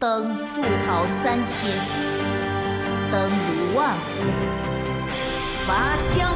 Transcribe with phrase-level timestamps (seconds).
[0.00, 1.68] 登富豪三千，
[3.12, 3.98] 登卢万户，
[5.66, 5.74] 伐
[6.08, 6.32] 枪。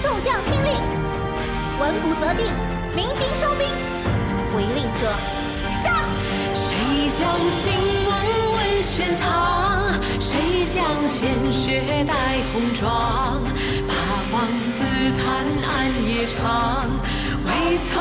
[0.00, 0.70] 众将听令，
[1.80, 2.46] 闻鼓则进，
[2.94, 3.66] 鸣金收兵。
[4.54, 5.12] 违令者，
[5.82, 6.04] 杀！
[6.54, 7.72] 谁将兴
[8.06, 8.14] 亡
[8.54, 9.92] 问玄藏？
[10.20, 12.14] 谁将鲜血带
[12.52, 13.42] 红妆？
[13.88, 13.92] 八
[14.30, 14.84] 方四
[15.18, 16.88] 坛暗夜长，
[17.44, 17.98] 未曾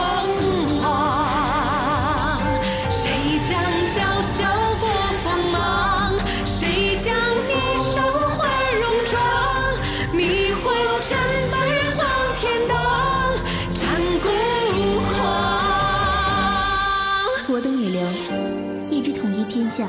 [18.89, 19.88] 一直统一天下，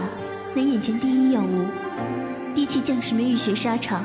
[0.55, 1.67] 乃眼前第一要务。
[2.55, 4.03] 比起将士们浴血沙场，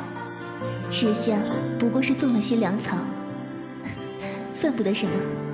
[0.91, 1.40] 石相
[1.80, 2.98] 不过是送了些粮草，
[4.59, 5.12] 算不得什么。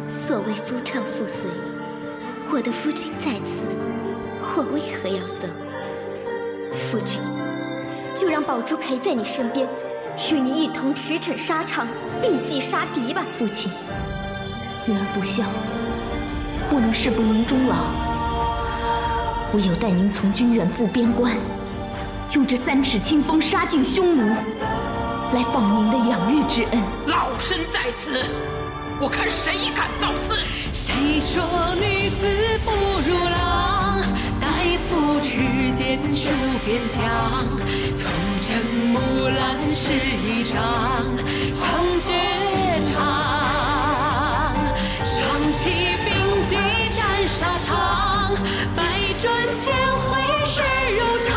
[0.09, 1.48] 所谓夫唱妇随，
[2.52, 3.66] 我的夫君在此，
[4.55, 5.48] 我为何要走？
[6.73, 7.21] 夫君，
[8.16, 9.68] 就让宝珠陪在你身边，
[10.32, 11.88] 与你一同驰骋沙场，
[12.21, 13.23] 并济杀敌吧。
[13.38, 13.71] 父亲，
[14.88, 15.46] 女儿不孝，
[16.71, 17.76] 不能侍奉您终老，
[19.54, 21.35] 唯有带您从军远赴边关，
[22.34, 24.34] 用这三尺清风杀尽匈奴，
[25.34, 26.82] 来报您的养育之恩。
[27.07, 28.24] 老身在此，
[29.02, 30.40] 我看谁敢造次！
[30.72, 31.44] 谁说
[31.76, 32.26] 女子
[32.63, 32.72] 不
[33.10, 34.02] 如郎？
[34.40, 34.48] 待
[34.88, 35.35] 夫持
[35.74, 36.32] 剑戍
[36.63, 37.04] 边疆
[37.99, 38.07] ，ful
[38.41, 38.55] 征
[38.94, 39.91] 木兰是
[40.24, 40.55] 一场
[41.54, 41.68] 长
[41.99, 42.10] 绝
[42.90, 42.96] 场。
[45.04, 45.20] 上
[45.52, 45.60] 骑
[46.05, 46.10] 兵
[46.44, 46.55] 骑
[46.90, 48.34] 战沙场，
[48.76, 48.82] 百
[49.22, 50.62] 转千回是
[50.98, 51.30] 柔肠。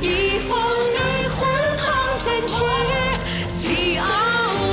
[0.00, 1.86] 一封女魂同
[2.18, 2.56] 振翅，
[3.48, 4.00] 喜翱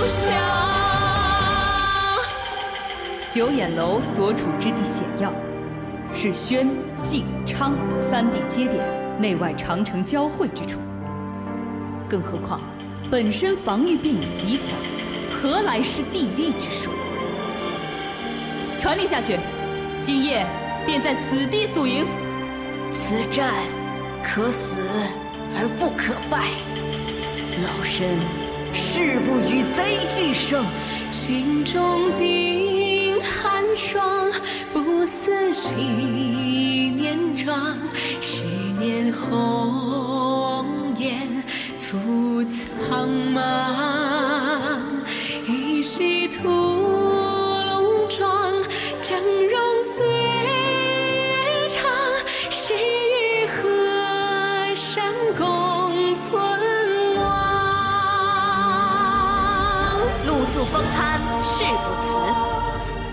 [0.07, 0.33] 翔。
[3.29, 5.31] 九眼楼所处之地险要，
[6.11, 6.67] 是宣、
[7.03, 8.83] 晋、昌三地接点、
[9.21, 10.79] 内外长城交汇之处。
[12.09, 12.59] 更何况，
[13.11, 14.69] 本身防御便已极强，
[15.29, 16.91] 何来是地利之说？
[18.79, 19.37] 传令下去，
[20.01, 20.43] 今夜
[20.87, 22.05] 便在此地宿营。
[22.89, 23.53] 此战
[24.23, 24.73] 可死
[25.59, 26.47] 而不可败，
[27.61, 28.17] 老身
[28.73, 30.65] 誓不与贼俱生。
[31.11, 34.31] 心中冰寒霜，
[34.73, 37.77] 不似昔年壮。
[38.21, 38.45] 十
[38.79, 40.65] 年红
[40.97, 41.27] 颜
[41.79, 44.79] 付苍茫，
[45.47, 46.86] 一夕屠
[60.57, 62.17] 宿风餐誓不辞，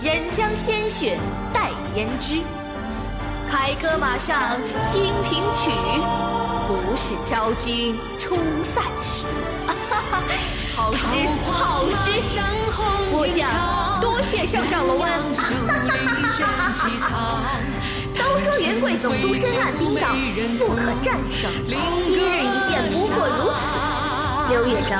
[0.03, 1.19] 沿江鲜血
[1.53, 2.41] 待胭脂。
[3.47, 5.69] 凯歌马上清平曲，
[6.65, 9.27] 不是昭君出塞时。
[10.75, 11.05] 好诗，
[11.51, 12.19] 好诗！
[13.11, 13.47] 末将
[14.01, 15.21] 多谢圣上隆恩。
[18.17, 20.15] 都说云贵总督深谙兵道，
[20.57, 21.51] 不可战胜。
[22.03, 23.55] 今日一见，不过如此。
[24.49, 24.99] 刘乐章，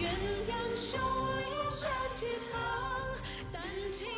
[0.00, 0.06] 鸳
[0.48, 0.96] 鸯绣
[1.36, 2.58] 绿绣鸡藏
[3.52, 3.62] 丹
[3.92, 4.08] 青